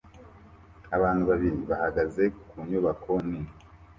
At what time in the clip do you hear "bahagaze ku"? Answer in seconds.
1.69-2.55